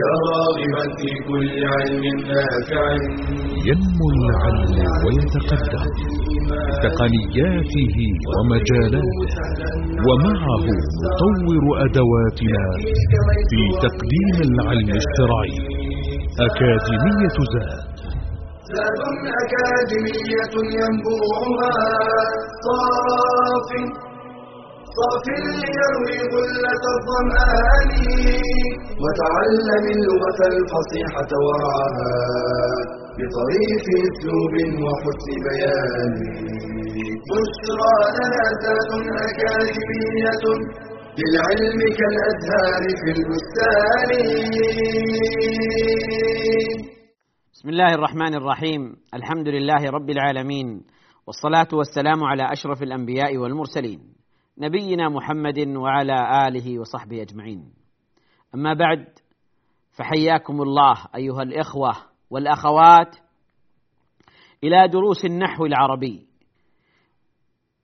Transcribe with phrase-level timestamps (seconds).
[0.00, 2.84] يا راغبا في كل علم نافع.
[3.68, 5.86] ينمو العلم ويتقدم.
[6.70, 7.96] بتقنياته
[8.32, 9.20] ومجالاته.
[10.06, 10.66] ومعه
[11.04, 12.64] نطور أدواتنا
[13.50, 15.56] في تقديم العلم الشرعي.
[16.46, 17.96] أكاديمية زاد.
[18.72, 19.00] زاد
[19.42, 21.74] أكاديمية ينبوعها.
[22.64, 24.05] صاف.
[24.98, 27.90] صاف ليروي غلة الظمآن
[29.02, 32.14] وتعلم اللغة الفصيحة ورعاها
[33.18, 34.54] بطريف أسلوب
[34.84, 36.14] وحسن بيان.
[37.30, 38.92] بشرى لنا ذات
[39.26, 40.44] أكاديمية
[41.18, 44.10] للعلم كالأزهار في البستان.
[47.52, 48.82] بسم الله الرحمن الرحيم.
[49.14, 50.68] الحمد لله رب العالمين.
[51.26, 54.15] والصلاة والسلام على أشرف الأنبياء والمرسلين.
[54.58, 57.72] نبينا محمد وعلى آله وصحبه أجمعين.
[58.54, 59.06] أما بعد
[59.92, 61.92] فحياكم الله أيها الإخوة
[62.30, 63.16] والأخوات
[64.64, 66.26] إلى دروس النحو العربي.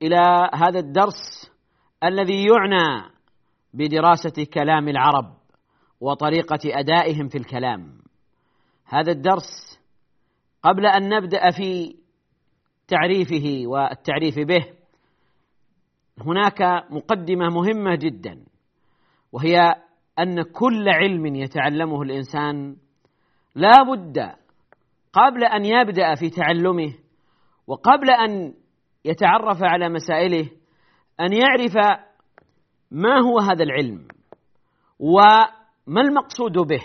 [0.02, 1.50] إلى هذا الدرس
[2.04, 3.10] الذي يعنى
[3.74, 5.34] بدراسة كلام العرب
[6.00, 8.02] وطريقة أدائهم في الكلام.
[8.84, 9.80] هذا الدرس
[10.62, 11.96] قبل أن نبدأ في
[12.88, 14.81] تعريفه والتعريف به
[16.20, 18.44] هناك مقدمة مهمة جدا
[19.32, 19.74] وهي
[20.18, 22.76] أن كل علم يتعلمه الإنسان
[23.54, 24.18] لا بد
[25.12, 26.94] قبل أن يبدأ في تعلمه
[27.66, 28.54] وقبل أن
[29.04, 30.50] يتعرف على مسائله
[31.20, 32.00] أن يعرف
[32.90, 34.08] ما هو هذا العلم
[34.98, 36.82] وما المقصود به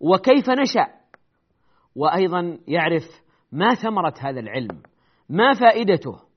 [0.00, 0.86] وكيف نشأ
[1.96, 3.02] وأيضا يعرف
[3.52, 4.82] ما ثمرة هذا العلم
[5.28, 6.27] ما فائدته.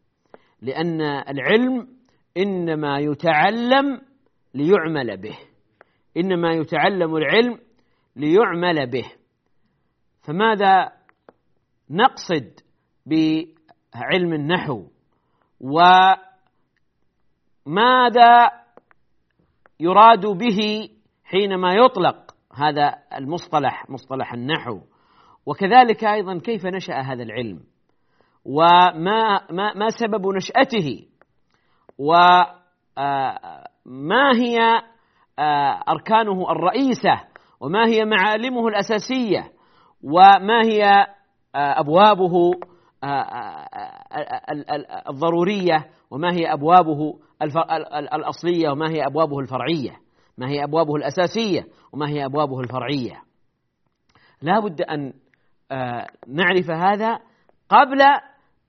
[0.61, 1.87] لأن العلم
[2.37, 4.01] إنما يتعلم
[4.53, 5.37] ليعمل به.
[6.17, 7.59] إنما يتعلم العلم
[8.15, 9.11] ليعمل به.
[10.21, 10.91] فماذا
[11.89, 12.59] نقصد
[13.05, 14.87] بعلم النحو؟
[15.59, 16.21] وماذا
[19.79, 20.89] يراد به
[21.23, 24.81] حينما يطلق هذا المصطلح مصطلح النحو؟
[25.45, 27.63] وكذلك أيضا كيف نشأ هذا العلم؟
[28.45, 31.07] وما ما ما سبب نشأته.
[31.97, 32.31] وما
[34.35, 34.57] هي
[35.89, 37.21] أركانه الرئيسة؟
[37.59, 39.51] وما هي معالمه الأساسية؟
[40.03, 41.07] وما هي
[41.55, 42.51] أبوابه
[45.09, 47.19] الضرورية؟ وما هي أبوابه
[48.13, 49.97] الأصلية؟ وما هي أبوابه الفرعية؟
[50.37, 53.21] ما هي أبوابه الأساسية؟ وما هي أبوابه الفرعية؟
[54.41, 55.13] لا بد أن
[56.27, 57.19] نعرف هذا
[57.69, 58.01] قبل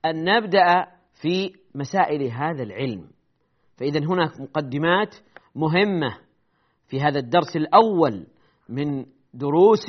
[0.05, 0.85] أن نبدأ
[1.21, 3.09] في مسائل هذا العلم.
[3.77, 5.15] فاذا هناك مقدمات
[5.55, 6.17] مهمة
[6.87, 8.27] في هذا الدرس الأول
[8.69, 9.85] من دروس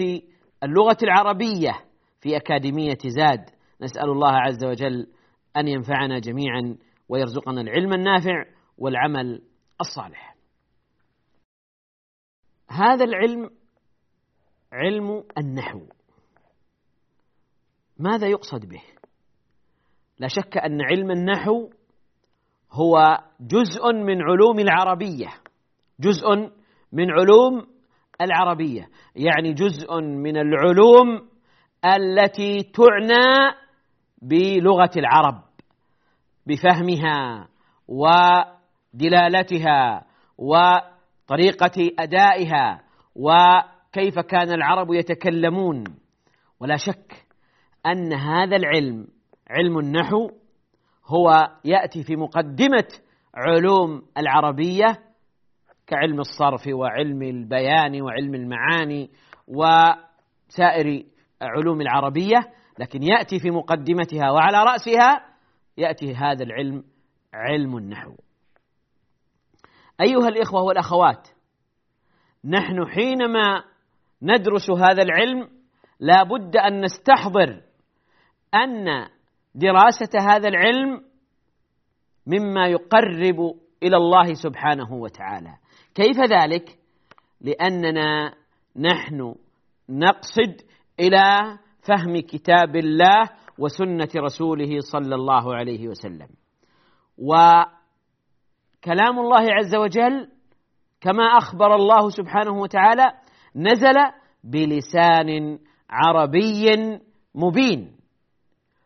[0.63, 1.85] اللغة العربية
[2.21, 3.51] في أكاديمية زاد.
[3.81, 5.07] نسأل الله عز وجل
[5.57, 6.77] أن ينفعنا جميعا
[7.09, 8.45] ويرزقنا العلم النافع
[8.79, 9.43] والعمل
[9.81, 10.37] الصالح.
[12.71, 13.51] هذا العلم
[14.73, 15.81] علم النحو.
[17.99, 18.83] ماذا يقصد به؟
[20.19, 21.71] لا شك أن علم النحو
[22.73, 25.29] هو جزء من علوم العربية
[26.01, 26.29] جزء
[26.93, 27.67] من علوم
[28.21, 31.29] العربية يعني جزء من العلوم
[31.85, 33.55] التي تعنى
[34.23, 35.43] بلغة العرب
[36.47, 37.49] بفهمها
[38.95, 40.07] ودلالتها
[40.39, 42.83] وطريقة أدائها
[43.17, 45.85] وكيف كان العرب يتكلمون.
[46.61, 47.27] ولا شك
[47.87, 49.07] أن هذا العلم
[49.51, 50.31] علم النحو
[51.07, 52.89] هو يأتي في مقدمة
[53.35, 54.99] علوم العربية
[55.87, 59.11] كعلم الصرف وعلم البيان وعلم المعاني
[59.49, 61.05] وسائر
[61.43, 65.35] علوم العربية لكن يأتي في مقدمتها وعلى رأسها
[65.77, 66.85] يأتي هذا العلم
[67.35, 68.15] علم النحو.
[70.01, 71.29] أيها الإخوة والأخوات
[72.45, 73.65] نحن حينما
[74.23, 75.49] ندرس هذا العلم
[76.01, 77.63] لا بد أن نستحضر
[78.55, 79.09] أن
[79.55, 81.01] دراسة هذا العلم
[82.27, 85.57] مما يقرب إلى الله سبحانه وتعالى.
[85.95, 86.79] كيف ذلك؟
[87.41, 88.35] لأننا
[88.77, 89.35] نحن
[89.89, 90.63] نقصد
[91.01, 96.29] إلى فهم كتاب الله وسنة رسوله صلى الله عليه وسلم.
[97.19, 97.69] وكلام
[99.19, 100.29] الله عز وجل
[101.01, 103.05] كما أخبر الله سبحانه وتعالى
[103.57, 103.97] نزل
[104.45, 105.59] بلسان
[105.91, 106.67] عربي
[107.35, 107.94] مبين.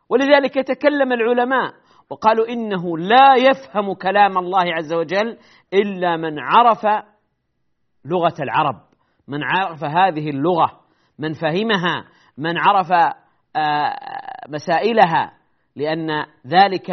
[0.09, 1.75] ولذلك يتكلم العلماء
[2.11, 5.39] وقالوا إنه لا يفهم كلام الله عز وجل
[5.75, 7.05] إلا من عرف
[8.05, 8.81] لغة العرب
[9.29, 10.81] من عرف هذه اللغة
[11.19, 12.05] من فهمها
[12.39, 12.93] من عرف
[13.57, 13.97] آه،
[14.49, 15.33] مسائلها
[15.77, 16.91] لأن ذلك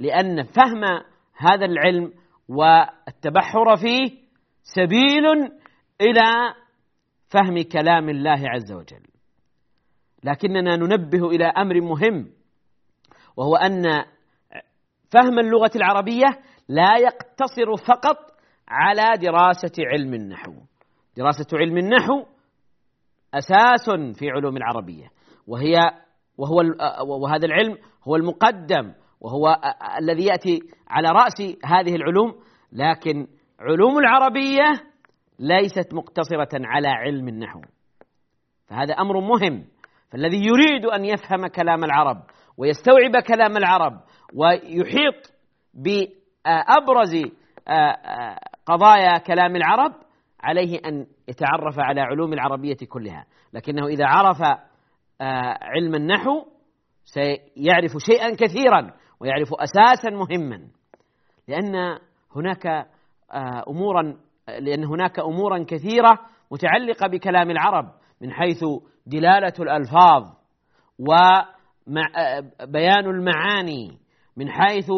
[0.00, 0.84] لأن فهم
[1.36, 2.12] هذا العلم
[2.48, 4.20] والتبحر فيه
[4.62, 5.26] سبيل
[6.00, 6.54] إلى
[7.28, 9.06] فهم كلام الله عز وجل.
[10.24, 12.39] لكننا ننبه إلى أمر مهم.
[13.36, 13.82] وهو أن
[15.10, 16.26] فهم اللغة العربية
[16.68, 18.16] لا يقتصر فقط
[18.68, 20.52] على دراسة علم النحو.
[21.16, 22.24] دراسة علم النحو
[23.34, 25.06] أساس في علوم العربية.
[25.46, 25.74] وهي
[26.38, 26.56] وهو
[27.22, 27.78] وهذا العلم
[28.08, 29.60] هو المقدم وهو
[29.98, 32.34] الذي يأتي على رأس هذه العلوم
[32.72, 33.26] لكن
[33.60, 34.90] علوم العربية
[35.38, 37.60] ليست مقتصرة على علم النحو.
[38.66, 39.64] فهذا أمر مهم.
[40.10, 42.22] فالذي يريد أن يفهم كلام العرب
[42.60, 44.00] ويستوعب كلام العرب
[44.34, 45.32] ويحيط
[45.74, 47.22] بأبرز
[48.66, 49.92] قضايا كلام العرب
[50.40, 53.26] عليه أن يتعرف على علوم العربية كلها.
[53.52, 54.42] لكنه إذا عرف
[55.62, 56.44] علم النحو
[57.04, 60.68] سيعرف شيئا كثيرا ويعرف أساسا مهما.
[61.48, 61.98] لأن
[62.36, 62.86] هناك
[63.68, 64.16] أمورا
[64.48, 66.18] لأن هناك أمورا كثيرة
[66.50, 68.64] متعلقة بكلام العرب من حيث
[69.06, 70.24] دلالة الألفاظ
[71.86, 73.98] وبيان المعاني
[74.36, 74.90] من حيث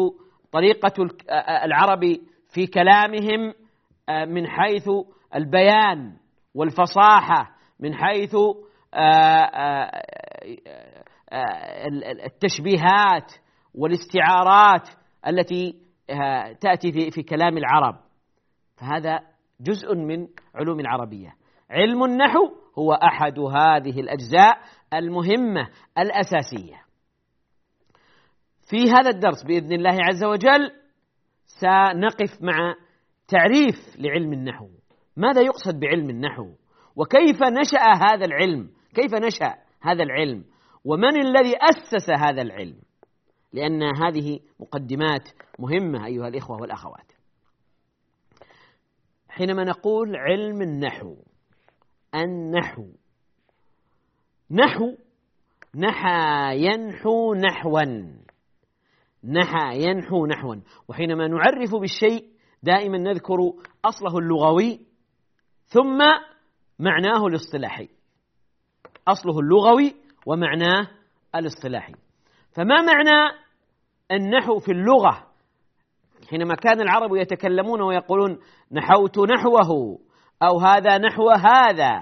[0.51, 0.93] طريقة
[1.65, 2.01] العرب
[2.53, 3.53] في كلامهم
[4.27, 4.89] من حيث
[5.35, 6.17] البيان
[6.55, 8.35] والفصاحة من حيث
[12.25, 13.31] التشبيهات
[13.75, 14.89] والاستعارات
[15.27, 15.75] التي
[16.61, 17.95] تأتي في كلام العرب.
[18.77, 19.19] فهذا
[19.61, 21.35] جزء من علوم العربية.
[21.71, 24.57] علم النحو هو أحد هذه الأجزاء
[24.97, 26.83] المهمة الأساسية.
[28.69, 30.71] في هذا الدرس بإذن الله عز وجل
[31.45, 32.75] سنقف مع
[33.27, 34.69] تعريف لعلم النحو.
[35.17, 36.55] ماذا يقصد بعلم النحو؟
[36.95, 40.45] وكيف نشأ هذا العلم؟ كيف نشأ هذا العلم؟
[40.85, 42.79] ومن الذي أسس هذا العلم؟
[43.53, 45.29] لأن هذه مقدمات
[45.59, 47.11] مهمة أيها الإخوة والأخوات.
[49.29, 51.15] حينما نقول علم النحو
[52.15, 52.87] النحو
[54.51, 54.95] نحو
[55.75, 57.83] نحى ينحو نحوا.
[59.23, 60.55] نحى ينحو نحوا.
[60.87, 62.25] وحينما نعرف بالشيء
[62.63, 63.37] دائما نذكر
[63.85, 64.79] أصله اللغوي
[65.65, 65.97] ثم
[66.79, 67.89] معناه الاصطلاحي.
[69.07, 69.95] أصله اللغوي
[70.25, 70.87] ومعناه
[71.35, 71.93] الاصطلاحي.
[72.51, 73.43] فما معنى
[74.11, 75.27] النحو في اللغة؟
[76.29, 78.39] حينما كان العرب يتكلمون ويقولون
[78.71, 79.99] نحوت نحوه
[80.43, 81.99] أو هذا نحو هذا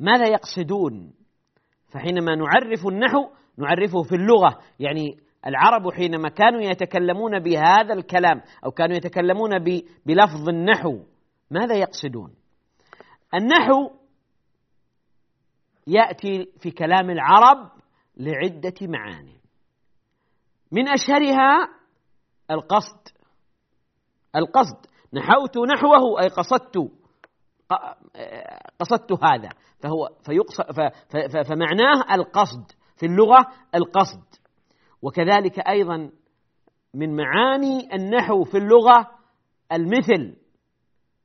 [0.00, 1.15] ماذا يقصدون؟
[1.88, 3.28] فحينما نعرف النحو
[3.58, 4.58] نعرفه في اللغة.
[4.80, 5.16] يعني
[5.46, 9.50] العرب حينما كانوا يتكلمون بهذا الكلام أو كانوا يتكلمون
[10.06, 10.98] بلفظ النحو
[11.50, 12.34] ماذا يقصدون؟
[13.34, 13.90] النحو
[15.86, 17.70] يأتي في كلام العرب
[18.16, 19.36] لعدة معاني.
[20.72, 21.68] من أشهرها
[22.50, 23.08] القصد.
[24.36, 24.86] القصد.
[25.12, 26.92] نحوت نحوه أي قصدت.
[28.80, 29.48] قصدت هذا.
[29.80, 30.64] فهو فيقصد
[31.48, 32.72] فمعناه القصد.
[32.96, 34.24] في اللغة القصد.
[35.02, 36.10] وكذلك أيضا
[36.94, 39.10] من معاني النحو في اللغة
[39.72, 40.36] المثل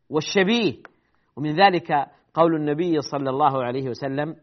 [0.10, 0.84] والشبيه.
[1.38, 1.92] ومن ذلك
[2.34, 4.36] قول النبي صلى الله عليه وسلم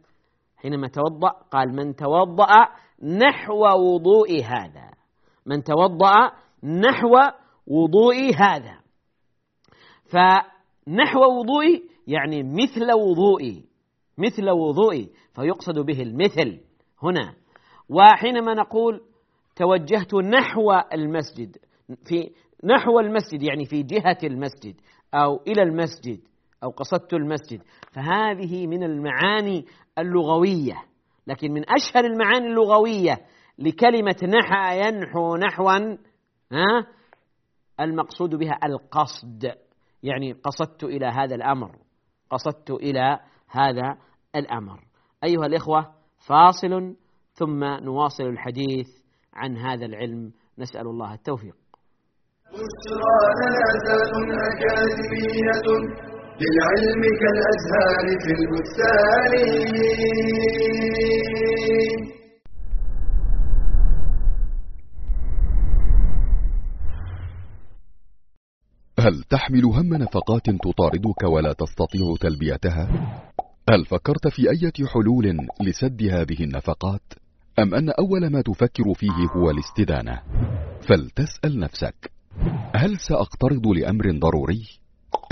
[0.56, 2.68] حينما توضأ قال من توضأ
[3.02, 4.90] نحو وضوء هذا
[5.46, 6.32] من توضأ
[6.64, 7.16] نحو
[7.66, 8.78] وضوء هذا.
[10.10, 13.64] فنحو وضوئي يعني مثل وضوئي
[14.18, 16.60] مثل وضوئي فيقصد به المثل
[17.02, 17.34] هنا.
[17.88, 19.00] وحينما نقول
[19.56, 21.56] توجهت نحو المسجد
[22.04, 22.30] في
[22.64, 24.80] نحو المسجد يعني في جهة المسجد
[25.14, 26.20] أو إلى المسجد
[26.64, 27.62] أو قصدت المسجد
[27.92, 29.64] فهذه من المعاني
[29.98, 30.84] اللغوية.
[31.26, 33.16] لكن من أشهر المعاني اللغوية
[33.58, 35.78] لكلمة نحى ينحو نحوا
[36.52, 36.86] ها
[37.80, 39.52] المقصود بها القصد
[40.02, 41.87] يعني قصدت إلى هذا الأمر.
[42.30, 43.18] قصدت إلى
[43.50, 43.96] هذا
[44.36, 44.78] الأمر.
[45.24, 45.86] أيها الإخوة
[46.28, 46.96] فاصل
[47.32, 48.86] ثم نواصل الحديث
[49.34, 50.32] عن هذا العلم.
[50.58, 51.54] نسأل الله التوفيق.
[52.52, 53.18] بشرى
[54.48, 55.66] أكاديمية
[56.40, 59.32] للعلم كالأزهار في البستان.
[69.08, 72.88] هل تحمل هم نفقات تطاردك ولا تستطيع تلبيتها؟
[73.70, 77.02] هل فكرت في أية حلول لسد هذه النفقات؟
[77.58, 80.22] أم أن أول ما تفكر فيه هو الاستدانة
[80.80, 82.12] فلتسأل نفسك
[82.74, 84.66] هل سأقترض لأمر ضروري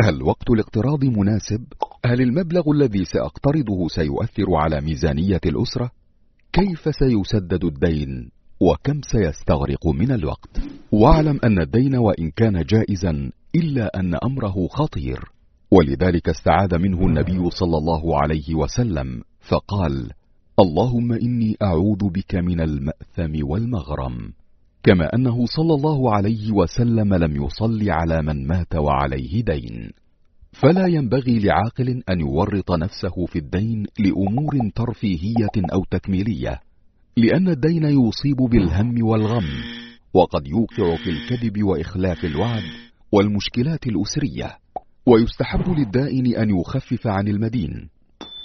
[0.00, 1.64] هل وقت الاقتراض مناسب؟
[2.06, 5.90] هل المبلغ الذي سأقترضه سيؤثر على ميزانية الأسرة؟
[6.52, 8.30] كيف سيسدد الدين؟
[8.60, 10.60] وكم سيستغرق من الوقت؟
[10.92, 13.30] واعلم أن الدين وإن كان جائزا
[13.62, 15.24] إلا أن أمره خطير.
[15.70, 20.10] ولذلك استعاذ منه النبي صلى الله عليه وسلم فقال
[20.60, 24.32] اللهم إني أعوذ بك من المأثم والمغرم.
[24.82, 29.92] كما أنه صلى الله عليه وسلم لم يصلي على من مات وعليه دين.
[30.60, 36.60] فلا ينبغي لعاقل أن يورط نفسه في الدين لأمور ترفيهية أو تكميلية
[37.16, 39.44] لأن الدين يصيب بالهم والغم
[40.14, 42.62] وقد يوقع في الكذب وإخلاف الوعد
[43.12, 44.58] والمشكلات الأسرية.
[45.06, 47.88] ويستحب للدائن أن يخفف عن المدين.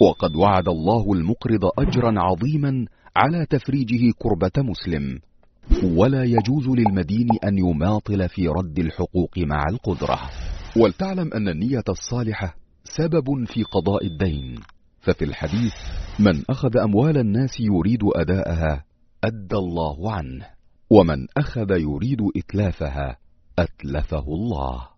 [0.00, 5.18] وقد وعد الله المقرض أجرا عظيما على تفريجه كربة مسلم.
[5.96, 10.18] ولا يجوز للمدين أن يماطل في رد الحقوق مع القدرة.
[10.76, 14.58] ولتعلم أن النية الصالحة سبب في قضاء الدين.
[15.00, 15.74] ففي الحديث
[16.18, 18.84] من أخذ أموال الناس يريد أداءها
[19.24, 20.46] أدى الله عنه.
[20.90, 23.21] ومن أخذ يريد إتلافها
[23.58, 24.88] أتلفه الله.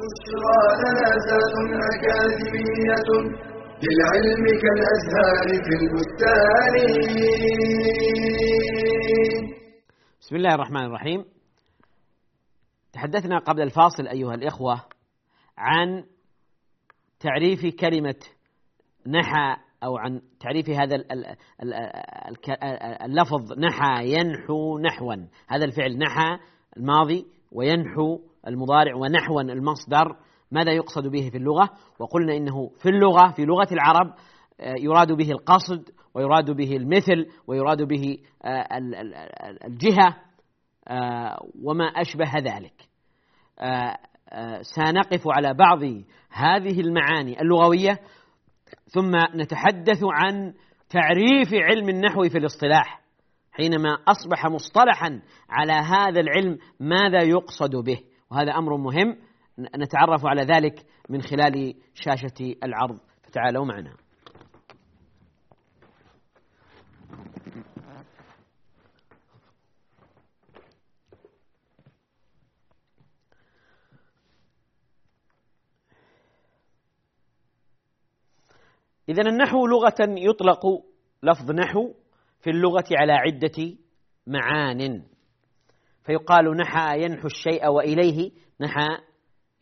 [0.00, 0.60] بشرى
[1.92, 3.10] أكاديمية
[3.84, 6.74] للعلم كالأزهار في البستان.
[10.20, 11.24] بسم الله الرحمن الرحيم.
[12.92, 14.84] تحدثنا قبل الفاصل أيها الإخوة
[15.58, 16.04] عن
[17.20, 18.20] تعريف كلمة
[19.06, 21.04] نحى أو عن تعريف هذا
[23.04, 25.14] اللفظ نحى ينحو نحوا.
[25.48, 26.38] هذا الفعل نحى
[26.76, 30.16] الماضي وينحو المضارع ونحوا المصدر.
[30.52, 34.14] ماذا يقصد به في اللغة؟ وقلنا إنه في اللغة في لغة العرب
[34.60, 38.66] آه، يراد به القصد ويراد به المثل ويراد به آه،
[39.66, 40.16] الجهة
[40.88, 42.90] آه، وما أشبه ذلك.
[44.60, 45.82] سنقف على بعض
[46.30, 48.00] هذه المعاني اللغوية
[48.86, 50.54] ثم نتحدث عن
[50.90, 53.00] تعريف علم النحو في الاصطلاح
[53.52, 58.00] حينما أصبح مصطلحا على هذا العلم ماذا يقصد به؟
[58.30, 59.16] وهذا أمر مهم
[59.76, 63.96] نتعرف على ذلك من خلال شاشة العرض فتعالوا معنا.
[79.10, 80.66] إذا النحو لغة يطلق
[81.22, 81.92] لفظ نحو
[82.40, 83.76] في اللغة على عدة
[84.26, 85.02] معان.
[86.04, 88.86] فيقال نحى ينحو الشيء وإليه نحى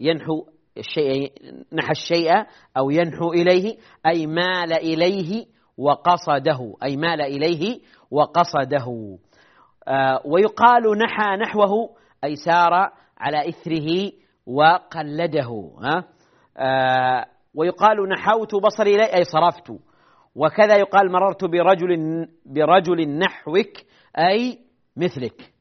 [0.01, 1.33] ينحو الشيء
[1.73, 2.33] نحى الشيء
[2.77, 3.77] أو ينحو إليه
[4.07, 5.47] أي مال إليه
[5.79, 9.19] وقصده أي مال إليه وقصده.
[9.89, 12.73] آه ويقال نحى نحوه أي سار
[13.19, 14.13] على إثره
[14.47, 15.71] وقلده.
[16.57, 17.27] آه
[17.59, 19.73] ويقال نحوت بصري إليه أي صرفت.
[20.35, 23.73] وكذا يقال مررت برجل برجل نحوك
[24.19, 24.59] أي
[24.97, 25.53] مثلك.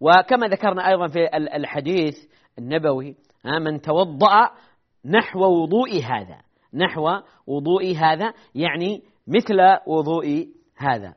[0.00, 2.16] وكما ذكرنا أيضا في الحديث
[2.58, 3.16] النبوي
[3.60, 4.50] من توضأ
[5.04, 6.38] نحو وضوء هذا.
[6.74, 7.08] نحو
[7.46, 11.14] وضوء هذا يعني مثل وضوء هذا.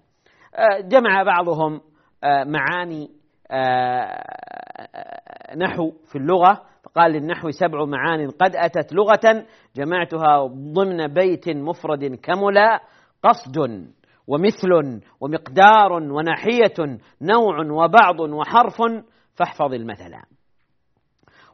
[0.56, 1.82] آه، جمع بعضهم
[2.24, 3.10] آه، معاني
[3.52, 4.24] آه،
[5.56, 9.46] نحو في اللغة فقال للنحو سبع معان قد أتت لغة
[9.76, 12.80] جمعتها ضمن بيت مفرد كملا
[13.24, 13.88] قصد
[14.28, 18.82] ومثل ومقدار وناحية نوع وبعض وحرف
[19.36, 20.14] فاحفظ المثل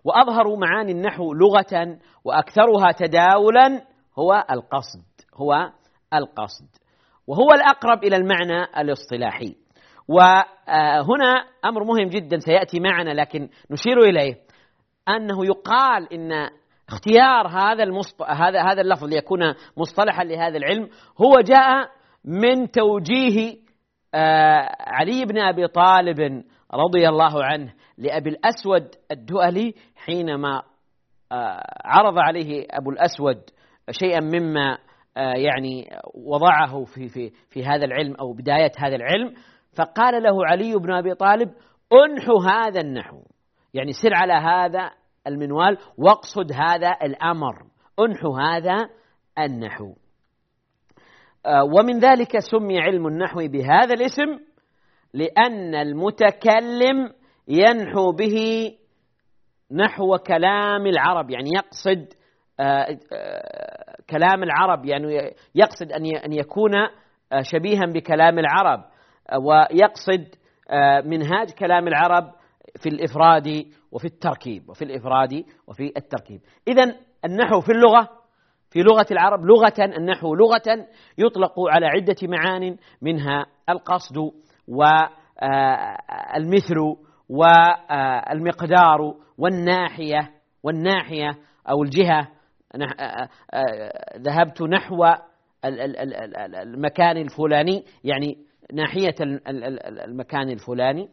[0.03, 3.81] وأظهر معاني النحو لغة وأكثرها تداولا
[4.19, 5.03] هو القصد
[5.37, 5.71] هو
[6.13, 6.67] القصد.
[7.27, 9.55] وهو الأقرب إلى المعنى الاصطلاحي.
[10.07, 14.35] وهنا أمر مهم جدا سيأتي معنا لكن نشير إليه.
[15.09, 16.49] أنه يقال إن
[16.89, 18.21] اختيار هذا المصط...
[18.21, 19.39] هذا هذا اللفظ ليكون
[19.77, 20.89] مصطلحا لهذا العلم
[21.21, 21.89] هو جاء
[22.25, 23.57] من توجيه
[24.15, 30.63] آه، علي بن أبي طالب رضي الله عنه لأبي الأسود الدؤلي حينما
[31.31, 33.41] آه، عرض عليه أبو الأسود
[33.91, 34.77] شيئا مما
[35.17, 39.33] آه، يعني وضعه في في في هذا العلم أو بداية هذا العلم
[39.77, 41.49] فقال له علي بن أبي طالب
[41.93, 43.21] أنحو هذا النحو.
[43.73, 44.91] يعني سر على هذا
[45.27, 47.55] المنوال واقصد هذا الأمر.
[47.99, 48.89] انحو هذا
[49.39, 49.93] النحو.
[51.45, 54.39] آه، ومن ذلك سمي علم النحو بهذا الاسم
[55.13, 57.13] لأن المتكلم
[57.47, 58.71] ينحو به
[59.71, 61.29] نحو كلام العرب.
[61.29, 62.13] يعني يقصد
[62.59, 64.85] آه، آه، كلام العرب.
[64.85, 65.91] يعني يقصد
[66.25, 66.71] أن يكون
[67.41, 68.83] شبيها بكلام العرب.
[69.41, 70.35] ويقصد
[71.05, 72.33] منهاج كلام العرب
[72.75, 76.41] في الإفراد وفي التركيب وفي الإفراد وفي التركيب.
[76.67, 76.95] إذا
[77.25, 78.09] النحو في اللغة
[78.69, 84.31] في لغة العرب لغة النحو لغة يطلق على عدة معان منها القصد
[84.67, 85.55] والمثل
[87.29, 90.31] والمقدار والناحية
[90.63, 91.37] والناحية
[91.69, 92.27] أو الجهة.
[94.17, 95.05] ذهبت نحو
[95.65, 98.37] المكان الفلاني يعني
[98.73, 99.15] ناحية
[100.05, 101.09] المكان الفلاني.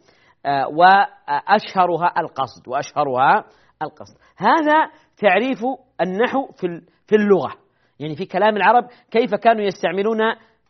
[0.47, 3.45] وأشهرها القصد وأشهرها
[3.83, 4.17] القصد.
[4.37, 5.59] هذا تعريف
[6.01, 7.53] النحو في في اللغة.
[8.01, 10.21] يعني في كلام العرب كيف كانوا يستعملون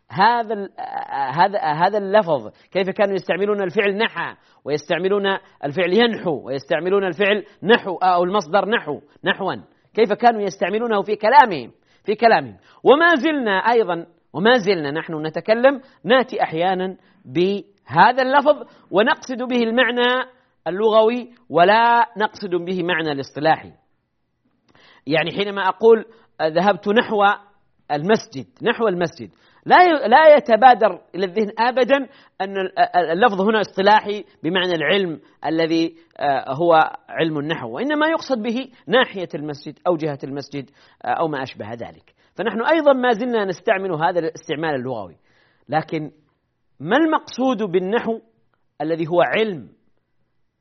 [0.09, 0.69] هذا
[1.31, 5.25] هذا هذا اللفظ؟ كيف كانوا يستعملون الفعل نحى ويستعملون
[5.63, 9.55] الفعل ينحو ويستعملون الفعل نحو أو المصدر نحو نحوا.
[9.93, 11.71] كيف كانوا يستعملونه في كلامهم؟
[12.03, 12.57] في كلامهم.
[12.83, 16.97] وما زلنا أيضا وما زلنا نحن نتكلم نأتي أحيانا
[17.89, 20.29] بهذا اللفظ ونقصد به المعنى
[20.67, 23.71] اللغوي ولا نقصد به معنى الاصطلاحي.
[25.07, 26.05] يعني حينما أقول
[26.41, 27.23] ذهبت نحو
[27.91, 29.29] المسجد نحو المسجد
[29.65, 31.97] لا لا يتبادر إلى الذهن ابدا
[32.41, 32.57] أن
[33.11, 39.79] اللفظ هنا اصطلاحي بمعنى العلم الذي آه، هو علم النحو وإنما يقصد به ناحية المسجد
[39.87, 40.69] أو جهة المسجد
[41.05, 42.13] آه، أو ما أشبه ذلك.
[42.35, 45.17] فنحن أيضا ما زلنا نستعمل هذا الاستعمال اللغوي
[45.69, 46.11] لكن
[46.79, 48.19] ما المقصود بالنحو
[48.81, 49.69] الذي هو علم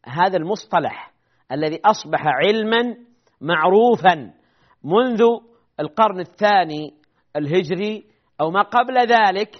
[0.06, 1.14] هذا المصطلح
[1.52, 2.96] الذي أصبح علما
[3.40, 4.32] معروفا
[4.84, 5.22] منذ
[5.80, 6.94] القرن الثاني
[7.36, 8.06] الهجري
[8.40, 9.56] أو ما قبل ذلك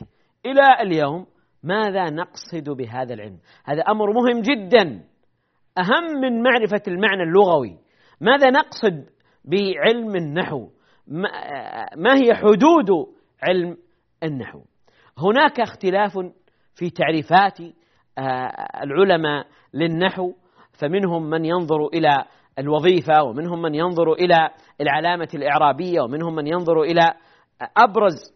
[0.46, 1.26] إلى اليوم
[1.62, 5.04] ماذا نقصد بهذا العلم؟ هذا أمر مهم جدا
[5.78, 7.78] أهم من معرفة المعنى اللغوي
[8.20, 9.08] ماذا نقصد
[9.44, 10.68] بعلم النحو؟
[11.96, 12.90] ما هي حدود
[13.42, 13.76] علم
[14.22, 14.62] النحو؟
[15.18, 16.18] هناك اختلاف
[16.74, 17.60] في تعريفات
[18.18, 18.22] آه،
[18.82, 20.32] العلماء للنحو
[20.72, 22.24] فمنهم من ينظر إلى
[22.58, 24.50] الوظيفة ومنهم من ينظر إلى
[24.80, 27.14] العلامة الإعرابية ومنهم من ينظر إلى
[27.76, 28.34] أبرز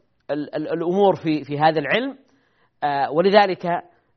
[0.57, 2.19] الأمور في في هذا العلم
[2.85, 3.67] آه، ولذلك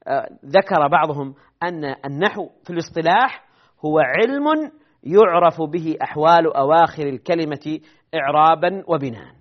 [0.07, 3.45] آه، ذكر بعضهم أن النحو في الاصطلاح
[3.85, 4.71] هو علم
[5.03, 7.79] يعرف به أحوال أواخر الكلمة
[8.15, 9.33] اعرابا وبناء.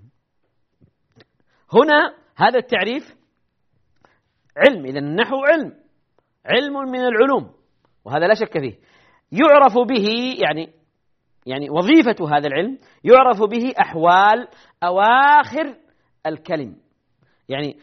[1.73, 3.20] هنا هذا التعريف
[4.57, 5.73] علم اذا النحو علم
[6.47, 7.51] علم من العلوم
[8.05, 8.79] وهذا لا شك فيه.
[9.33, 10.73] يعرف به يعني
[11.47, 14.49] يعني وظيفة هذا العلم يعرف به أحوال
[14.85, 15.75] أواخر
[16.27, 16.77] الكلم.
[17.49, 17.79] يعني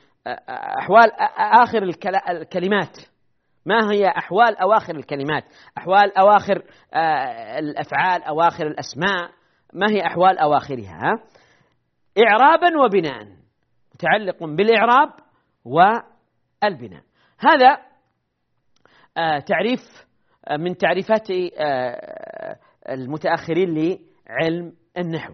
[0.80, 1.84] أحوال آخر
[2.30, 2.97] الكلمات.
[3.65, 5.43] ما هي أحوال أواخر الكلمات؟
[5.77, 6.63] أحوال أواخر
[7.60, 9.30] الأفعال أواخر الأسماء.
[9.73, 11.23] ما هي أحوال أواخرها؟
[12.27, 13.27] إعرابا وبناء.
[13.95, 15.10] متعلق بالإعراب
[16.63, 17.02] والبناء
[17.39, 17.78] هذا
[19.39, 19.80] تعريف
[20.60, 21.28] من تعريفات
[22.89, 25.34] المتأخرين لعلم النحو.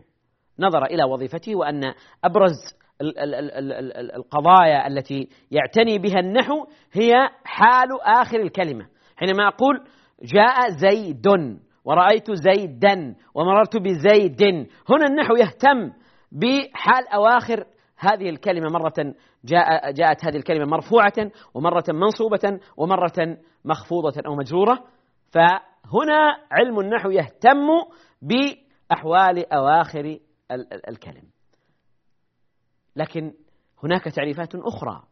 [0.60, 2.78] نظر إلى وظيفته وأن أبرز
[4.16, 7.12] القضايا التي يعتني بها النحو هي
[7.46, 8.88] حال آخر الكلمة.
[9.16, 9.84] حينما أقول
[10.24, 11.28] جاء زيد
[11.86, 14.44] ورأيت زيدا ومررت بزيد.
[14.90, 15.94] هنا النحو يهتم
[16.32, 17.66] بحال أواخر
[17.98, 24.84] هذه الكلمة مرة جاء جاءت هذه الكلمة مرفوعة ومرة منصوبة ومرة مخفوضة أو مجرورة.
[25.32, 27.68] فهنا علم النحو يهتم
[28.22, 30.20] بأحوال أواخر
[30.90, 31.24] الكلم.
[32.96, 33.34] لكن
[33.84, 35.04] هناك تعريفات أخرى.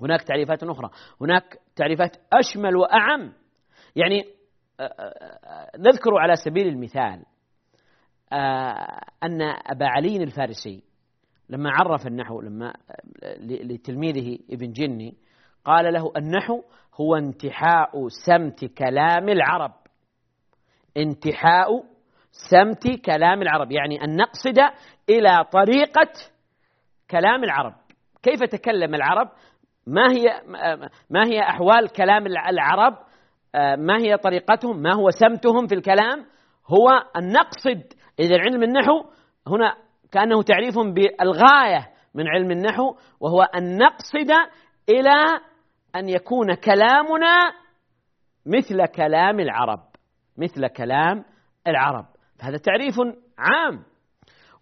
[0.00, 0.90] هناك تعريفات أخرى.
[1.20, 3.32] هناك تعريفات أشمل وأعم.
[3.96, 4.24] يعني
[5.78, 7.24] نذكر على سبيل المثال
[9.22, 10.89] أن أبا علي الفارسي
[11.50, 12.74] لما عرف النحو لما
[13.42, 15.16] لتلميذه ابن جني
[15.64, 16.62] قال له النحو
[17.00, 19.72] هو انتحاء سمت كلام العرب.
[20.96, 21.68] انتحاء
[22.50, 24.58] سمت كلام العرب يعني أن نقصد
[25.10, 26.12] إلى طريقة
[27.10, 27.74] كلام العرب.
[28.22, 29.28] كيف تكلم العرب؟
[29.86, 30.42] ما هي
[31.10, 32.98] ما هي أحوال كلام العرب؟
[33.78, 36.26] ما هي طريقتهم؟ ما هو سمتهم في الكلام؟
[36.66, 37.82] هو أن نقصد
[38.20, 39.04] إذا علم النحو
[39.46, 39.76] هنا
[40.12, 44.30] كأنه تعريف بالغاية من علم النحو وهو أن نقصد
[44.88, 45.40] إلى
[45.96, 47.52] أن يكون كلامنا
[48.46, 49.80] مثل كلام العرب
[50.38, 51.24] مثل كلام
[51.66, 52.06] العرب.
[52.40, 52.94] هذا تعريف
[53.38, 53.84] عام.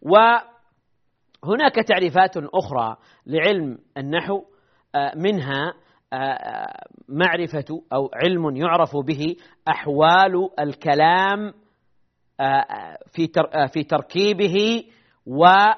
[0.02, 4.42] وهناك تعريفات أخرى لعلم النحو
[4.94, 5.74] آه، منها
[6.12, 9.36] آه، معرفة أو علم يعرف به
[9.68, 11.54] أحوال الكلام
[12.40, 13.28] آه، في
[13.72, 14.84] في تركيبه
[15.28, 15.74] وما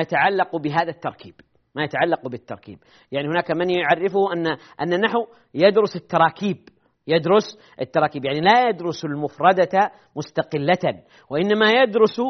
[0.00, 1.34] يتعلق بهذا التركيب.
[1.74, 2.78] ما يتعلق بالتركيب.
[3.12, 4.46] يعني هناك من يعرفه أن
[4.80, 6.68] أن النحو يدرس التراكيب.
[7.06, 8.24] يدرس التراكيب.
[8.24, 12.20] يعني لا يدرس المفردة مستقلة وإنما يدرس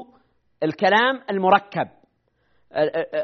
[0.62, 1.88] الكلام المركب.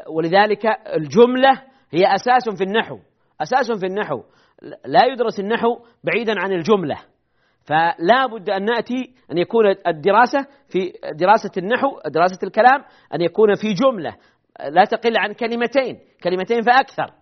[0.09, 1.61] ولذلك الجملة
[1.91, 2.99] هي أساس في النحو.
[3.41, 4.23] أساس في النحو.
[4.85, 6.97] لا يدرس النحو بعيدا عن الجملة.
[7.65, 13.73] فلا بد أن نأتي أن يكون الدراسة في دراسة النحو دراسة الكلام أن يكون في
[13.73, 14.15] جملة.
[14.69, 17.13] لا تقل عن كلمتين كلمتين فأكثر.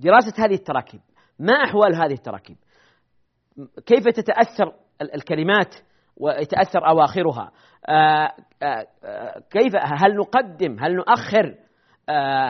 [0.00, 1.00] دراسة هذه التراكيب.
[1.38, 2.56] ما أحوال هذه التراكيب؟
[3.86, 4.72] كيف تتأثر
[5.14, 5.74] الكلمات
[6.16, 7.50] ويتأثر أواخرها؟
[7.88, 11.54] آه، آه، آه، كيف؟ هل نقدم؟ هل نؤخر؟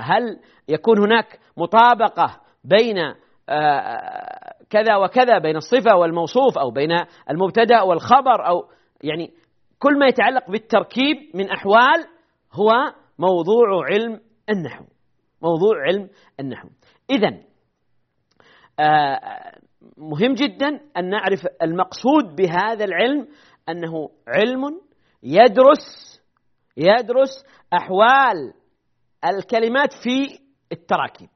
[0.00, 2.96] هل يكون هناك مطابقة بين
[4.70, 6.90] كذا وكذا بين الصفة والموصوف أو بين
[7.30, 8.68] المبتدأ والخبر أو
[9.02, 9.32] يعني
[9.78, 12.06] كل ما يتعلق بالتركيب من أحوال
[12.52, 12.72] هو
[13.18, 14.84] موضوع علم النحو
[15.42, 16.08] موضوع علم
[16.40, 16.68] النحو.
[17.10, 17.30] إذا
[19.96, 23.28] مهم جدا أن نعرف المقصود بهذا العلم
[23.68, 24.80] أنه علم
[25.22, 26.16] يدرس
[26.76, 28.54] يدرس أحوال
[29.24, 30.38] الكلمات في
[30.72, 31.28] التراكيب.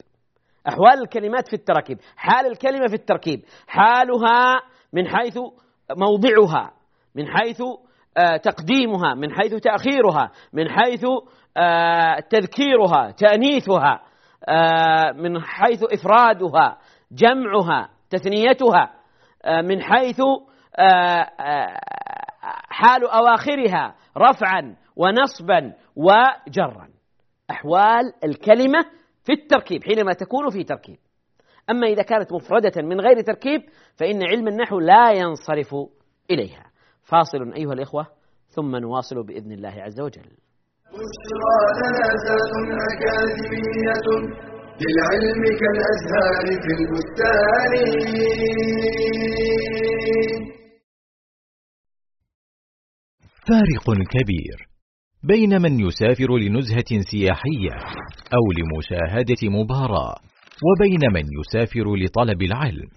[0.69, 5.39] أحوال الكلمات في التراكيب حال الكلمة في التركيب حالها من حيث
[5.97, 6.73] موضعها
[7.15, 7.63] من حيث
[8.17, 11.05] آه، تقديمها من حيث تأخيرها من حيث
[11.57, 14.01] آه، تذكيرها تأنيثها
[14.49, 16.79] آه، من حيث إفرادها
[17.13, 18.91] جمعها تثنيتها
[19.63, 20.21] من حيث
[22.69, 26.89] حال أواخرها رفعا ونصبا وجرا.
[27.51, 28.85] أحوال الكلمة
[29.31, 30.99] في التركيب حينما تكون في تركيب.
[31.71, 33.61] أما إذا كانت مفردة من غير تركيب
[33.97, 35.75] فإن علم النحو لا ينصرف
[36.31, 36.71] إليها.
[37.03, 38.07] فاصل أيها الإخوة
[38.49, 40.31] ثم نواصل بإذن الله عز وجل.
[42.93, 44.09] أكاديمية
[44.83, 47.73] للعلم كالأزهار في البستان.
[53.49, 54.70] فارق كبير.
[55.23, 57.75] بين من يسافر لنزهة سياحية
[58.35, 60.15] أو لمشاهدة مباراة
[60.69, 62.89] وبين من يسافر لطلب العلم.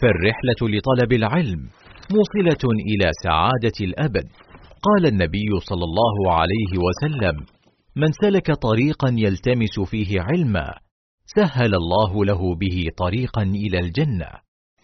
[0.00, 1.68] فالرحلة لطلب العلم
[2.12, 4.28] موصلة إلى سعادة الأبد.
[4.82, 7.46] قال النبي صلى الله عليه وسلم
[7.96, 10.74] من سلك طريقا يلتمس فيه علما
[11.36, 14.28] سهل الله له به طريقا إلى الجنة.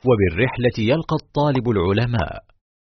[0.05, 2.41] وبالرحلة يلقى الطالب العلماء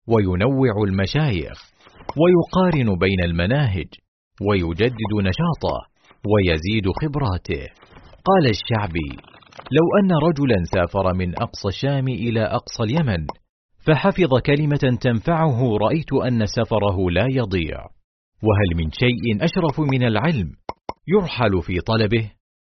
[0.09, 1.74] وينوع المشايخ
[2.21, 3.89] ويقارن بين المناهج
[4.49, 5.77] ويجدد نشاطه
[6.31, 7.63] ويزيد خبراته.
[8.25, 9.11] قال الشعبي
[9.73, 13.27] لو أن رجلا سافر من أقصى الشام إلى أقصى اليمن
[13.87, 17.79] فحفظ كلمة تنفعه رأيت أن سفره لا يضيع.
[18.43, 20.51] وهل من شيء أشرف من العلم
[21.09, 22.31] يرحل في طلبه؟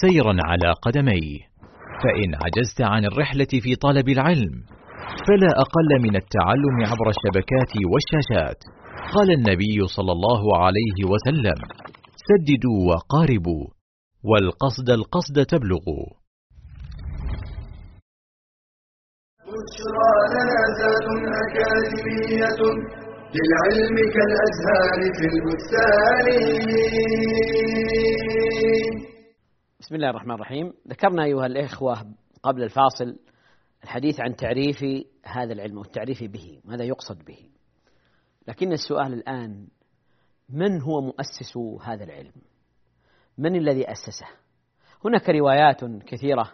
[0.00, 1.38] سيرا على قدميه
[2.02, 4.52] فإن عجزت عن الرحلة في طلب العلم
[5.26, 8.60] فلا أقل من التعلم عبر الشبكات والشاشات.
[9.14, 11.58] قال النبي صلى الله عليه وسلم
[12.28, 13.66] سددوا وقاربوا
[14.24, 16.06] والقصد القصد تبلغوا
[19.52, 20.60] بشرى لنا
[21.44, 22.60] أكاديمية
[23.34, 26.26] للعلم كالأزهار في البستان.
[29.82, 30.72] بسم الله الرحمن الرحيم.
[30.88, 32.06] ذكرنا أيها الإخوة
[32.42, 33.18] قبل الفاصل
[33.84, 34.84] الحديث عن تعريف
[35.24, 37.38] هذا العلم والتعريف به ماذا يقصد به.
[38.48, 39.68] لكن السؤال الآن
[40.48, 42.32] من هو مؤسس هذا العلم؟
[43.38, 44.26] من الذي أسسه؟
[45.04, 46.52] هناك روايات كثيرة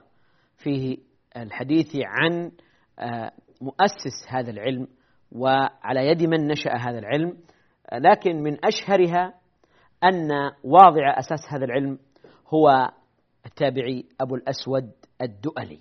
[0.57, 0.99] في
[1.37, 2.53] الحديث عن
[2.99, 4.88] آه، مؤسس هذا العلم
[5.33, 7.38] وعلى يد من نشأ هذا العلم
[7.93, 9.35] لكن من أشهرها
[10.05, 10.31] أن
[10.64, 11.99] واضع أساس هذا العلم
[12.47, 12.91] هو
[13.59, 14.92] التابعي أبو الأسود
[15.23, 15.81] الدؤلي.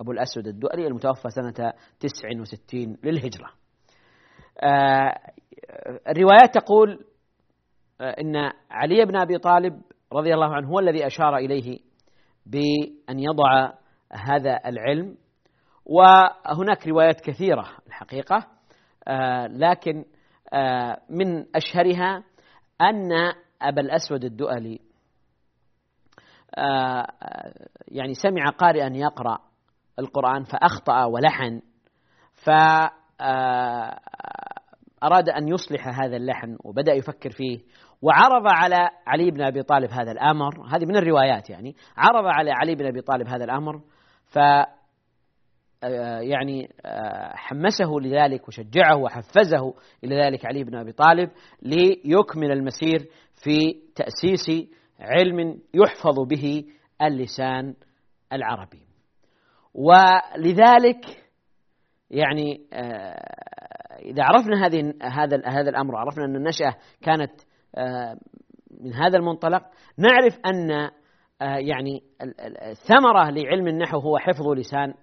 [0.00, 3.50] أبو الأسود الدؤلي المتوفى سنة 69 للهجرة.
[4.62, 5.18] آه،
[6.08, 7.04] الروايات تقول
[8.00, 8.36] آه، إن
[8.70, 11.78] علي بن أبي طالب رضي الله عنه هو الذي أشار إليه
[12.46, 13.72] بأن يضع
[14.12, 15.16] هذا العلم.
[15.86, 18.46] وهناك روايات كثيرة الحقيقة
[19.08, 20.04] آه، لكن
[21.10, 22.24] من أشهرها
[22.80, 23.12] أن
[23.62, 24.87] أبا الأسود الدؤلي
[27.88, 29.38] يعني سمع قارئا يقرأ
[29.98, 31.60] القرآن فأخطأ ولحن
[32.34, 32.50] ف
[35.02, 37.58] أراد أن يصلح هذا اللحن وبدأ يفكر فيه
[38.02, 40.66] وعرض على علي بن أبي طالب هذا الأمر.
[40.66, 41.76] هذه من الروايات يعني.
[41.96, 43.80] عرض على علي بن أبي طالب هذا الأمر
[44.26, 44.38] ف
[45.84, 51.30] آه، يعني آه، حمسه لذلك وشجعه وحفزه إلى ذلك علي بن أبي طالب
[51.62, 54.68] ليكمل المسير في تأسيس
[55.00, 56.64] علم يحفظ به
[57.02, 57.74] اللسان
[58.32, 58.82] العربي.
[59.74, 61.24] ولذلك
[62.10, 67.32] يعني آه، إذا عرفنا هذه هذا هذا الأمر وعرفنا أن النشأة كانت
[68.80, 69.62] من هذا المنطلق
[69.98, 70.90] نعرف أن
[71.42, 72.02] آه، يعني
[72.62, 74.94] الثمرة لعلم النحو هو حفظ لسان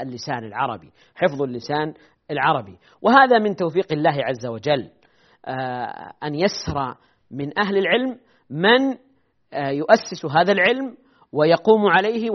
[0.00, 1.94] اللسان العربي حفظ اللسان
[2.30, 2.78] العربي.
[3.02, 4.90] وهذا من توفيق الله عز وجل
[5.46, 6.94] آه، أن يسر
[7.30, 8.18] من أهل العلم
[8.50, 8.98] من آه،
[9.54, 10.96] يؤسس هذا العلم
[11.32, 12.30] ويقوم عليه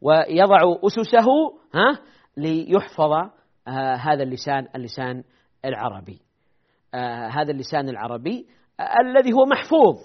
[0.00, 1.26] ويضع أسسه
[1.74, 1.98] ها
[2.36, 3.30] ليحفظ
[3.98, 5.22] هذا اللسان اللسان
[5.64, 6.20] العربي.
[7.30, 8.46] هذا اللسان العربي
[9.00, 9.96] الذي هو محفوظ.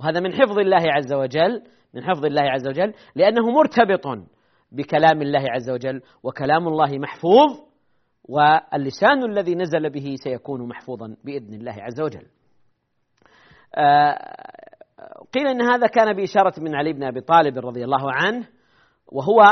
[0.00, 1.62] وهذا من حفظ الله عز وجل
[1.94, 4.06] من حفظ الله عز وجل لأنه مرتبط
[4.72, 7.60] بكلام الله عز وجل وكلام الله محفوظ
[8.28, 12.26] واللسان الذي نزل به سيكون محفوظا بإذن الله عز وجل.
[13.74, 14.63] آه،
[15.34, 18.48] قيل إن هذا كان بإشارة من علي بن أبي طالب رضي الله عنه
[19.06, 19.42] وهو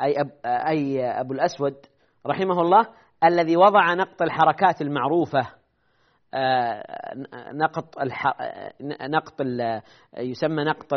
[0.00, 1.74] أي, أب أي أبو الأسود
[2.26, 2.86] رحمه الله
[3.24, 5.46] الذي وضع نقط الحركات المعروفة
[6.34, 6.82] آه،
[7.52, 7.98] نقط
[9.00, 9.40] نقط
[10.18, 10.94] يسمى نقط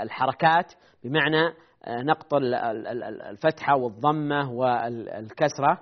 [0.00, 0.72] الحركات
[1.04, 5.78] بمعنى آه، نقط الفتحة والضمة والكسرة.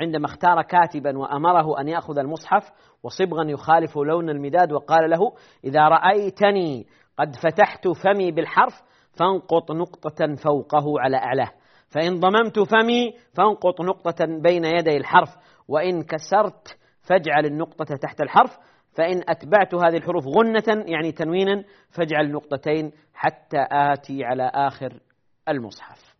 [0.00, 2.70] عندما اختار كاتبا وأمره أن يأخذ المصحف
[3.02, 5.32] وصبغا يخالف لون المداد وقال له
[5.64, 6.86] إذا رأيتني
[7.18, 8.82] قد فتحت فمي بالحرف
[9.12, 11.50] فانقط نقطة فوقه على أعلاه.
[11.88, 15.28] فإن ضممت فمي فانقط نقطة بين يدي الحرف
[15.68, 18.58] وإن كسرت فاجعل النقطة تحت الحرف
[18.96, 25.00] فإن أتبعت هذه الحروف غنة يعني تنوينا فاجعل نقطتين حتى آتي على آخر
[25.48, 26.14] المصحف.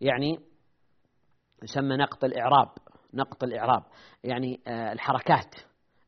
[0.00, 0.38] يعني
[1.62, 2.68] يسمى نقط الإعراب.
[3.14, 3.82] نقط الإعراب.
[4.24, 5.54] يعني آه، الحركات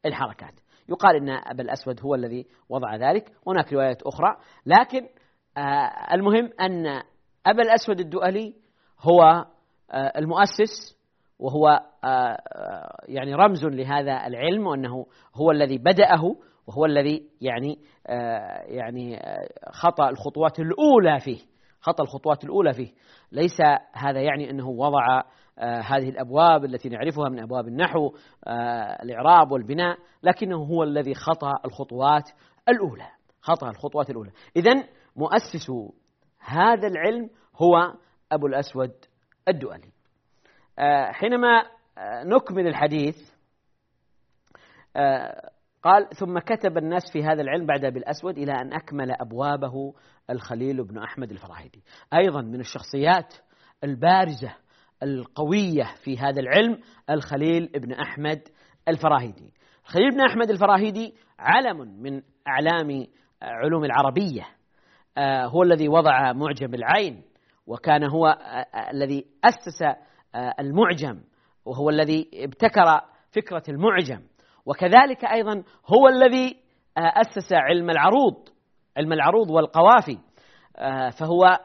[0.07, 0.55] الحركات.
[0.89, 3.33] يقال أن أبا الأسود هو الذي وضع ذلك.
[3.47, 4.37] هناك روايات أخرى.
[4.67, 5.09] لكن
[5.57, 6.87] آه، المهم أن
[7.47, 8.55] أبا الأسود الدؤلي
[9.01, 9.47] هو
[9.91, 11.01] آه، المؤسس
[11.39, 11.81] وهو
[13.09, 16.37] يعني رمز لهذا العلم وأنه هو الذي بدأه
[16.67, 17.79] وهو الذي يعني
[18.67, 19.23] يعني
[19.73, 21.41] خطأ الخطوات الأولى فيه.
[21.81, 22.93] خطأ الخطوات الأولى فيه.
[23.33, 23.61] ليس
[23.93, 25.23] هذا يعني أنه وضع
[25.59, 28.15] هذه الأبواب التي نعرفها من أبواب النحو
[29.03, 32.31] الإعراب والبناء لكنه هو الذي خطأ الخطوات
[32.69, 33.07] الأولى.
[33.41, 34.31] خطأ الخطوات الأولى.
[34.57, 34.85] إذا
[35.17, 35.71] مؤسس
[36.39, 37.95] هذا العلم هو
[38.33, 38.93] أبو الأسود
[39.49, 39.93] الدؤلي.
[40.79, 41.67] آه، حينما
[41.99, 43.17] آه، نكمل الحديث
[44.97, 45.51] آه،
[45.83, 49.95] قال ثم كتب الناس في هذا العلم بعد بالأسود إلى أن أكمل أبوابه
[50.31, 51.83] الخليل بن أحمد الفراهيدي.
[52.15, 53.35] أيضا من الشخصيات
[53.85, 54.55] البارزة
[55.03, 56.79] القوية في هذا العلم
[57.11, 58.41] الخليل بن أحمد
[58.89, 59.53] الفراهيدي.
[59.85, 63.07] الخليل بن أحمد الفراهيدي علم من أعلام
[63.43, 64.47] علوم العربية.
[65.19, 67.23] هو الذي وضع معجم العين
[67.67, 68.39] وكان هو
[68.91, 69.83] الذي أسس
[70.35, 71.21] آه، المعجم
[71.65, 74.21] وهو الذي ابتكر فكرة المعجم.
[74.67, 76.57] وكذلك أيضا هو الذي
[76.99, 78.49] آه، أسس علم العروض
[78.97, 80.19] علم العروض والقوافي
[80.77, 81.59] آه، فهو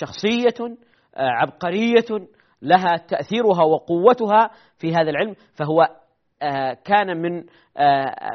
[0.00, 0.76] شخصية
[1.16, 2.26] عبقرية
[2.62, 5.88] لها تأثيرها وقوتها في هذا العلم فهو
[6.84, 7.44] كان من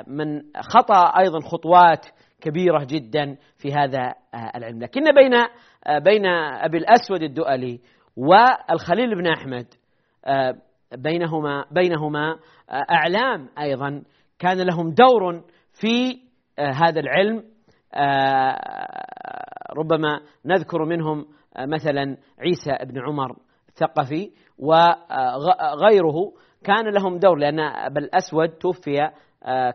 [0.08, 2.06] من خطأ أيضا خطوات
[2.42, 4.14] كبيرة جدا في هذا
[4.56, 4.80] العلم.
[4.80, 5.32] لكن بين
[6.04, 7.80] بين أبي الأسود الدؤلي
[8.18, 9.66] والخليل بن أحمد
[10.26, 10.56] آه،
[10.92, 14.04] بينهما بينهما آه، أعلام أيضا
[14.40, 16.20] كان لهم دور في
[16.60, 17.44] آه، هذا العلم.
[19.78, 21.26] ربما نذكر منهم
[21.60, 23.36] مثلا عيسى بن عمر
[23.70, 29.10] الثقفي وغيره كان لهم دور لأن أبا الأسود توفي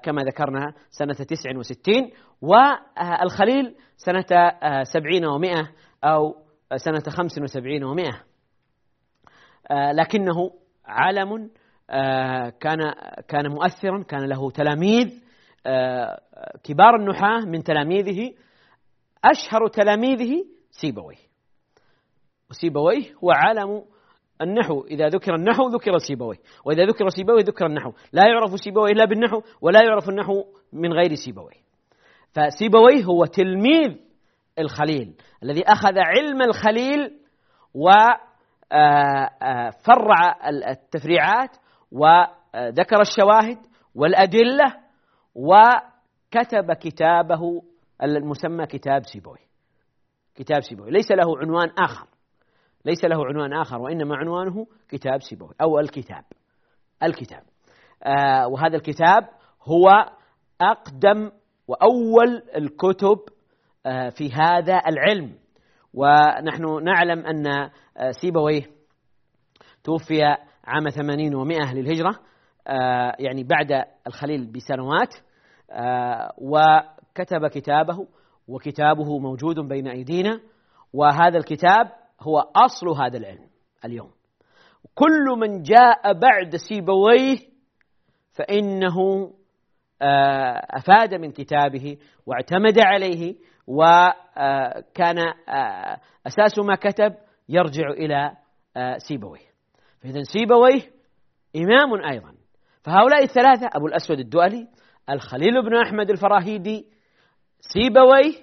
[0.02, 2.10] كما ذكرنا سنة 69
[2.42, 5.66] والخليل سنة 70 و100
[6.04, 6.34] أو
[6.76, 8.14] سنة 75 و100
[9.70, 10.50] آه، لكنه
[10.92, 11.50] علم
[11.90, 12.78] آه، كان
[13.28, 15.22] كان مؤثرا كان له تلاميذ
[15.66, 16.20] آه،
[16.64, 18.34] كبار النحاة من تلاميذه.
[19.24, 21.16] أشهر تلاميذه سيبويه.
[22.50, 23.84] وسيبويه هو عالم
[24.40, 24.84] النحو.
[24.84, 26.38] إذا ذكر النحو ذكر سيبويه.
[26.64, 27.92] وإذا ذكر سيبويه ذكر النحو.
[28.12, 31.62] لا يعرف سيبويه إلا بالنحو ولا يعرف النحو من غير سيبويه.
[32.32, 33.96] فسيبويه هو تلميذ
[34.58, 37.18] الخليل الذي أخذ علم الخليل
[38.72, 41.56] وفرع التفريعات
[41.92, 43.58] وذكر الشواهد
[43.94, 44.74] والأدلة
[45.34, 47.62] وكتب كتابه
[48.02, 49.38] المسمى كتاب سيبوي.
[50.34, 50.90] كتاب سيبوي.
[50.90, 52.06] ليس له عنوان آخر.
[52.84, 56.24] ليس له عنوان آخر وإنما عنوانه كتاب سيبوي أو الكتاب.
[57.02, 57.42] الكتاب.
[58.02, 59.28] آه وهذا الكتاب
[59.62, 59.90] هو
[60.60, 61.30] أقدم
[61.68, 63.18] وأول الكتب
[63.86, 65.38] آه في هذا العلم.
[65.94, 67.70] ونحن نعلم أن آه
[68.10, 68.62] سيبويه
[69.84, 70.22] توفي
[70.64, 72.18] عام ثمانين ومائة للهجرة
[72.68, 75.14] آه يعني بعد الخليل بسنوات
[75.70, 78.06] آه وكتب كتابه
[78.48, 80.40] وكتابه موجود بين أيدينا
[80.92, 83.46] وهذا الكتاب هو أصل هذا العلم
[83.84, 84.10] اليوم.
[84.94, 87.36] كل من جاء بعد سيبويه
[88.32, 89.30] فإنه
[90.70, 93.34] أفاد من كتابه واعتمد عليه
[93.66, 95.18] وكان
[96.26, 97.14] أساس ما كتب
[97.48, 98.32] يرجع إلى
[99.08, 99.52] سيبويه.
[100.02, 100.82] فإذا سيبويه
[101.56, 102.34] إمام أيضا.
[102.82, 104.68] فهؤلاء الثلاثة أبو الأسود الدؤلي
[105.10, 106.86] الخليل بن أحمد الفراهيدي
[107.60, 108.34] سيبويه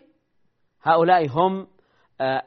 [0.83, 1.67] هؤلاء هم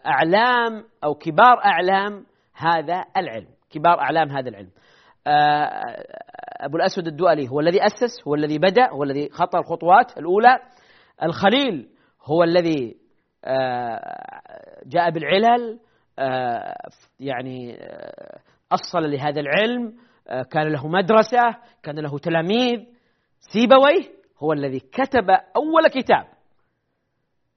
[0.06, 4.70] أعلام أو كبار أعلام هذا العلم كبار أعلام هذا العلم.
[6.60, 10.58] أبو الأسود الدؤلي هو الذي أسس هو الذي بدأ هو الذي خطى الخطوات الأولى.
[11.22, 11.88] الخليل
[12.24, 12.96] هو الذي
[14.86, 15.80] جاء بالعلل
[17.20, 17.78] يعني
[18.72, 19.96] أصل لهذا العلم
[20.50, 22.86] كان له مدرسة كان له تلاميذ.
[23.40, 26.26] سيبويه هو الذي كتب أول كتاب.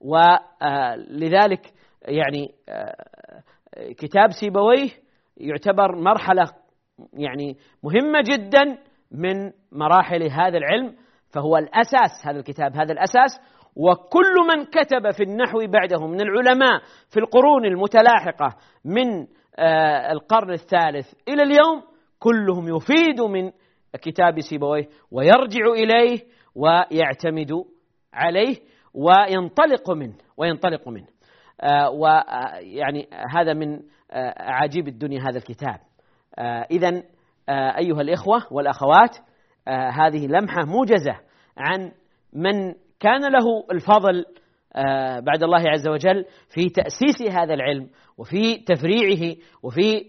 [0.01, 2.55] ولذلك يعني
[3.97, 4.89] كتاب سيبويه
[5.37, 6.51] يعتبر مرحلة
[7.13, 8.77] يعني مهمة جدا
[9.11, 10.95] من مراحل هذا العلم.
[11.29, 13.39] فهو الأساس هذا الكتاب هذا الأساس.
[13.75, 19.27] وكل من كتب في النحو بعده من العلماء في القرون المتلاحقة من
[20.11, 21.83] القرن الثالث إلى اليوم
[22.19, 23.51] كلهم يفيد من
[24.01, 26.19] كتاب سيبويه ويرجع إليه
[26.55, 27.51] ويعتمد
[28.13, 28.55] عليه
[28.93, 31.07] وينطلق منه وينطلق منه
[31.93, 33.79] ويعني هذا من
[34.37, 35.79] عجيب الدنيا هذا الكتاب.
[36.71, 37.03] إذا
[37.49, 39.17] أيها الإخوة والأخوات
[39.67, 41.19] هذه لمحة موجزة
[41.57, 41.91] عن
[42.33, 44.25] من كان له الفضل
[45.21, 50.05] بعد الله عز وجل في تأسيس هذا العلم وفي تفريعه وفي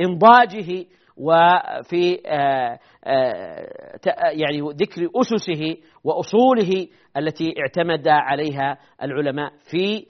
[0.00, 2.18] إنضاجه وفي
[4.32, 10.06] يعني ذكر أسسه وأصوله التي اعتمد عليها العلماء في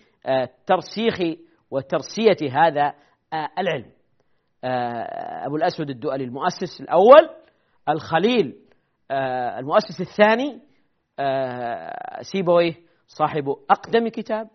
[0.66, 1.38] ترسيخ
[1.70, 2.92] وترسية هذا
[3.58, 3.90] العلم.
[5.46, 7.28] أبو الأسود الدؤلي المؤسس الأول
[7.88, 8.56] الخليل
[9.58, 10.60] المؤسس الثاني
[12.20, 12.74] سيبويه
[13.06, 14.48] صاحب أقدم كتاب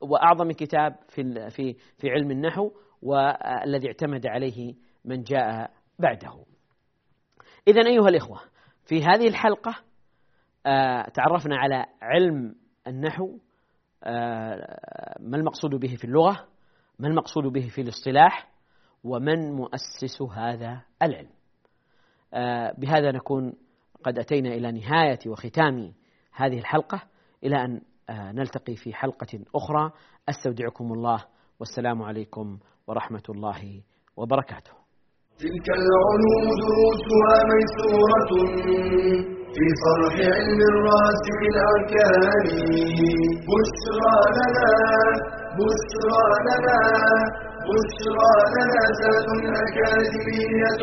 [0.00, 2.70] وأعظم كتاب في في في علم النحو
[3.02, 6.44] والذي اعتمد عليه من جاء بعده.
[7.68, 8.40] إذا أيها الإخوة
[8.84, 9.74] في هذه الحلقة
[11.14, 12.54] تعرفنا على علم
[12.86, 13.38] النحو
[15.20, 16.48] ما المقصود به في اللغة
[16.98, 18.48] ما المقصود به في الاصطلاح
[19.04, 21.30] ومن مؤسس هذا العلم
[22.78, 23.52] بهذا نكون
[24.04, 25.92] قد أتينا إلى نهاية وختام
[26.32, 27.02] هذه الحلقة.
[27.44, 29.90] إلى أن نلتقي في حلقة أخرى.
[30.28, 31.24] أستودعكم الله.
[31.60, 33.82] والسلام عليكم ورحمة الله
[34.16, 34.74] وبركاته.
[35.38, 38.30] تلك العلوم دروسها ميسورة
[39.54, 42.46] في صرح علم الراسخ الأركان.
[43.48, 44.70] بشرى لنا
[45.58, 46.80] بشرى لنا
[47.68, 49.28] بشرى لنا ذات
[49.64, 50.82] أكاديمية.